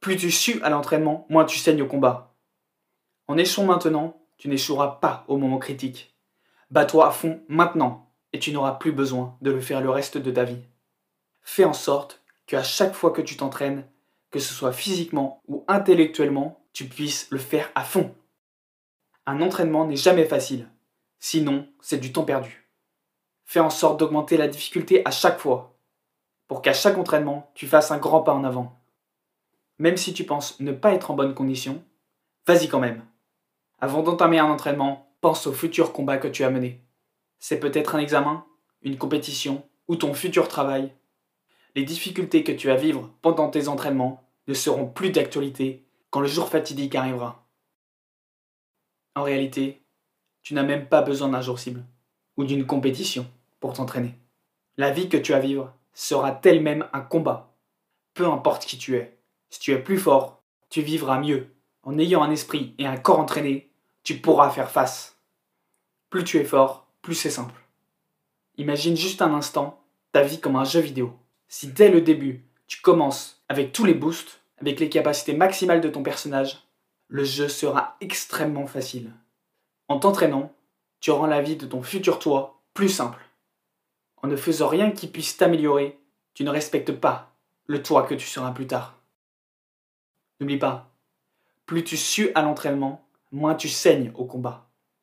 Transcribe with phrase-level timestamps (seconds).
[0.00, 2.34] Plus tu sues à l'entraînement, moins tu saignes au combat.
[3.28, 6.16] En échouant maintenant, tu n'échoueras pas au moment critique.
[6.70, 10.30] Bats-toi à fond maintenant et tu n'auras plus besoin de le faire le reste de
[10.30, 10.62] ta vie.
[11.42, 13.86] Fais en sorte qu'à chaque fois que tu t'entraînes,
[14.30, 18.14] que ce soit physiquement ou intellectuellement, tu puisses le faire à fond.
[19.26, 20.68] Un entraînement n'est jamais facile,
[21.18, 22.68] sinon c'est du temps perdu.
[23.44, 25.76] Fais en sorte d'augmenter la difficulté à chaque fois,
[26.48, 28.79] pour qu'à chaque entraînement, tu fasses un grand pas en avant.
[29.80, 31.82] Même si tu penses ne pas être en bonne condition,
[32.46, 33.02] vas-y quand même.
[33.80, 36.82] Avant d'entamer un entraînement, pense au futur combat que tu as mené.
[37.38, 38.44] C'est peut-être un examen,
[38.82, 40.92] une compétition ou ton futur travail.
[41.74, 46.26] Les difficultés que tu vas vivre pendant tes entraînements ne seront plus d'actualité quand le
[46.28, 47.48] jour fatidique arrivera.
[49.14, 49.80] En réalité,
[50.42, 51.86] tu n'as même pas besoin d'un jour cible
[52.36, 53.26] ou d'une compétition
[53.60, 54.14] pour t'entraîner.
[54.76, 57.56] La vie que tu vas vivre sera elle-même un combat.
[58.12, 59.19] Peu importe qui tu es,
[59.50, 61.48] si tu es plus fort, tu vivras mieux.
[61.82, 63.70] En ayant un esprit et un corps entraînés,
[64.02, 65.18] tu pourras faire face.
[66.08, 67.60] Plus tu es fort, plus c'est simple.
[68.56, 69.80] Imagine juste un instant
[70.12, 71.16] ta vie comme un jeu vidéo.
[71.48, 75.88] Si dès le début, tu commences avec tous les boosts, avec les capacités maximales de
[75.88, 76.58] ton personnage,
[77.08, 79.12] le jeu sera extrêmement facile.
[79.88, 80.52] En t'entraînant,
[81.00, 83.24] tu rends la vie de ton futur toi plus simple.
[84.22, 85.98] En ne faisant rien qui puisse t'améliorer,
[86.34, 87.32] tu ne respectes pas
[87.66, 88.99] le toi que tu seras plus tard.
[90.40, 90.90] N'oublie pas,
[91.66, 94.69] plus tu sues à l'entraînement, moins tu saignes au combat.